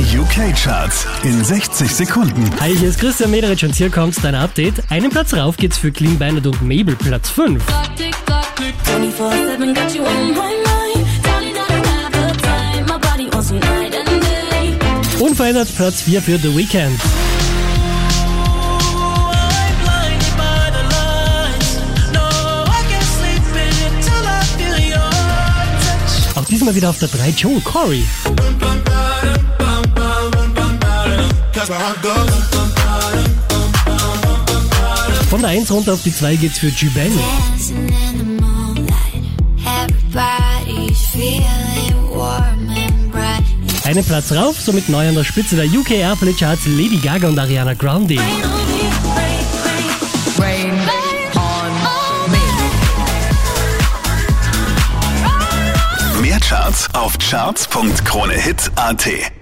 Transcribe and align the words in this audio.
Die 0.00 0.16
UK-Charts 0.16 1.04
in 1.24 1.44
60 1.44 1.94
Sekunden. 1.94 2.48
Hi, 2.58 2.74
hier 2.74 2.88
ist 2.88 2.98
Christian 2.98 3.30
Mederich 3.30 3.62
und 3.66 3.74
hier 3.74 3.90
kommt 3.90 4.16
dein 4.24 4.34
Update. 4.34 4.82
Einen 4.88 5.10
Platz 5.10 5.34
rauf 5.34 5.58
geht's 5.58 5.76
für 5.76 5.92
Clean 5.92 6.18
Bandit 6.18 6.46
und 6.46 6.62
Mabel, 6.62 6.96
Platz 6.96 7.28
5. 7.28 7.62
24-7 7.62 9.74
got 9.74 9.94
you 9.94 10.02
on 10.02 10.28
my 10.28 10.32
mind. 10.32 11.06
Darling, 11.22 11.54
darling, 11.54 11.84
have 11.84 12.16
a 12.16 12.32
time. 12.32 12.86
My 12.86 12.96
body 12.98 13.28
wants 13.30 13.48
some 13.48 13.60
night 13.60 13.94
and 13.94 14.08
day. 14.22 14.78
Unverändert 15.22 15.68
Platz 15.76 16.00
4 16.00 16.22
für 16.22 16.38
The 16.38 16.56
Weeknd. 16.56 16.98
Auch 26.36 26.44
diesmal 26.46 26.74
wieder 26.74 26.88
auf 26.88 26.98
der 26.98 27.08
3 27.08 27.28
Joel 27.36 27.60
Corey. 27.60 28.02
Von 35.28 35.40
der 35.40 35.50
1 35.50 35.70
runter 35.70 35.92
auf 35.92 36.02
die 36.02 36.12
2 36.12 36.36
geht's 36.36 36.58
für 36.58 36.70
bright. 36.70 37.12
Einen 43.84 44.04
Platz 44.04 44.32
rauf, 44.32 44.60
somit 44.60 44.88
neu 44.88 45.08
an 45.08 45.14
der 45.14 45.24
Spitze 45.24 45.56
der 45.56 45.66
UK 45.66 45.92
Airplay 45.92 46.32
Charts 46.32 46.66
Lady 46.66 46.98
Gaga 46.98 47.28
und 47.28 47.38
Ariana 47.38 47.74
Grande. 47.74 48.16
Mehr 56.20 56.40
Charts 56.40 56.92
auf 56.94 57.16
charts.kronehit.at. 57.18 59.39